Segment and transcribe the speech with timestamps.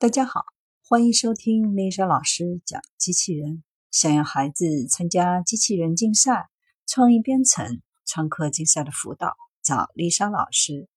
[0.00, 0.44] 大家好，
[0.84, 3.64] 欢迎收听丽莎老师讲机器人。
[3.90, 6.48] 想要孩子参加机器人竞赛、
[6.86, 10.88] 创意编程、创客竞赛的辅导，找丽莎老师。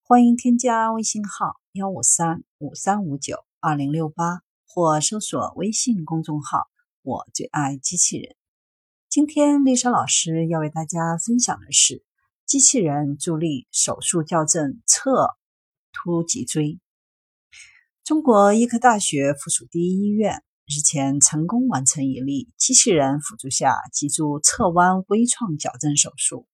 [0.00, 6.62] 欢迎添加微信号幺五三五三五九二零六八，或搜索微信公众号
[7.04, 8.36] “我最爱机器人”。
[9.10, 12.02] 今天丽莎老师要为大家分享的是
[12.46, 15.36] 机器人助力手术校正侧
[15.92, 16.80] 凸脊椎。
[18.06, 26.46] 中国医科大学附属第一医院日前成功完成一例机器人辅助下脊柱侧弯微创矫正手术。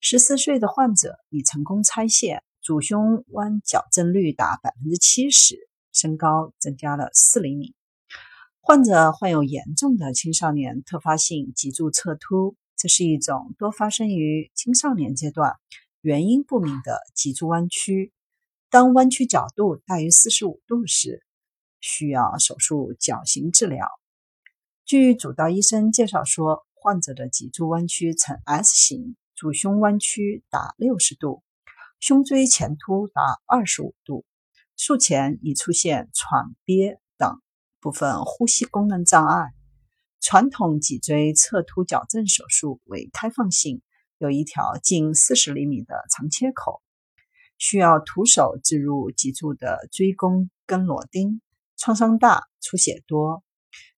[0.00, 5.58] 十四岁的患者已成功拆线，主胸弯矫正率达百分之七十，
[5.92, 7.74] 身高增加了四厘米。
[8.62, 15.52] 患者患有严重的青少年特发性脊柱侧凸，这是一种多发生于青少年阶段、
[16.00, 18.10] 原因不明的脊柱弯曲。
[18.72, 21.22] 当弯曲角度大于四十五度时，
[21.82, 23.86] 需要手术矫形治疗。
[24.86, 31.42] 据主刀医生介绍说，患者的脊柱弯曲呈 S 型，主胸弯曲达六十度，
[32.00, 34.24] 胸椎前凸达二十五度，
[34.78, 37.42] 术前已出现喘憋等
[37.78, 39.50] 部分呼吸功能障碍。
[40.22, 43.82] 传统脊椎侧凸矫正手术为开放性，
[44.16, 46.80] 有一条近四十厘米的长切口。
[47.62, 51.40] 需要徒手置入脊柱的椎弓跟螺钉，
[51.76, 53.44] 创伤大、出血多，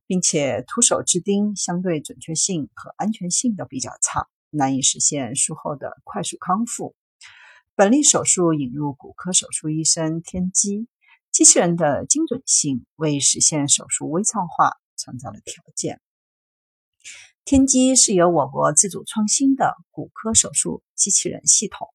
[0.07, 6.95] 并且徒手置钉相对准确性和安全性都比较差，难以实现术后的快速康复。
[7.75, 10.87] 本例手术引入骨科手术医生天机，
[11.31, 16.03] 机器人的精准性为实现手术微创化创造了条件。
[17.47, 21.94] 天机是由我国自主创新的骨科手术机器人系统。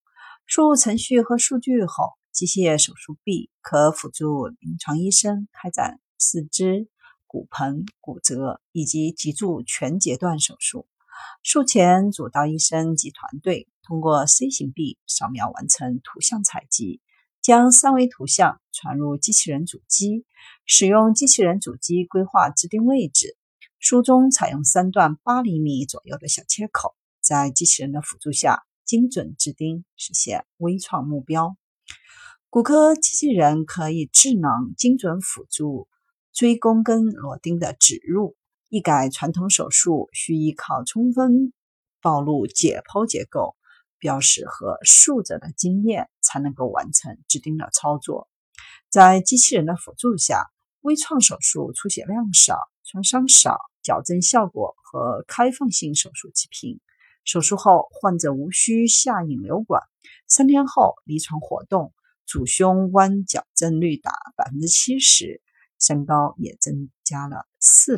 [0.50, 6.90] 输入程序和数据后，机械手术臂可辅助临床医生开展四肢、
[7.28, 10.88] 骨盆、骨折以及脊柱全截断手术。
[11.44, 17.00] 术前，主刀医生及团队通过 C 型臂扫描完成图像采集，
[17.44, 20.26] 将三维图像传入机器人主机，
[20.66, 23.38] 使用机器人主机规划制定位置。
[23.78, 28.64] 术中采用三段八厘米左右的小切口，在机器人的辅助下。
[28.90, 31.56] 精准制钉，实现微创目标。
[32.50, 35.88] 骨科机器人可以智能精准辅助
[36.34, 38.36] 椎弓跟螺钉的植入，
[38.68, 41.54] 一改传统手术需依靠充分
[42.02, 43.56] 暴露解剖结构、
[44.00, 48.28] 标识和竖着的经验才能够完成制钉的操作。
[48.90, 50.48] 在机器人的辅助下，
[50.82, 56.80] 微创手术出血量少、创伤少，矫正效果和开放性手术齐平。
[57.32, 59.84] 手术后，患者无需下引流管。
[60.28, 61.94] 三天后，离床活动，
[62.26, 65.40] 主胸弯矫正率达百分之七十，
[65.80, 67.98] 身高也增加了四